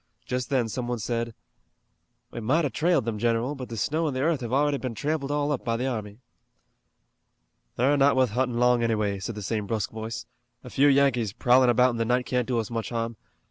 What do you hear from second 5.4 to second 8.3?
up by the army." "They're not